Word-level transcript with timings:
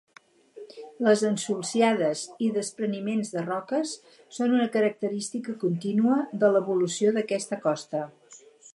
Les 1.07 1.19
ensulsiades 1.27 2.23
i 2.47 2.47
despreniments 2.55 3.31
de 3.35 3.45
roques 3.51 3.93
són 4.39 4.57
una 4.59 4.67
característica 4.79 5.57
contínua 5.67 6.19
de 6.45 6.53
l'evolució 6.57 7.17
d'aquesta 7.21 7.65
costa. 7.71 8.07